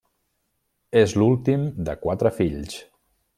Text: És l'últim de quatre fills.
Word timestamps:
És 1.01 1.13
l'últim 1.23 1.67
de 1.91 1.95
quatre 2.07 2.33
fills. 2.39 2.81